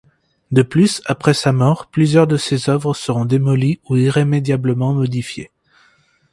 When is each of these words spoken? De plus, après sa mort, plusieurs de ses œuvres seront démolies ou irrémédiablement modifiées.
De 0.49 0.63
plus, 0.63 1.03
après 1.05 1.35
sa 1.35 1.51
mort, 1.51 1.85
plusieurs 1.85 2.25
de 2.25 2.35
ses 2.35 2.71
œuvres 2.71 2.95
seront 2.95 3.25
démolies 3.25 3.79
ou 3.87 3.97
irrémédiablement 3.97 4.95
modifiées. 4.95 5.51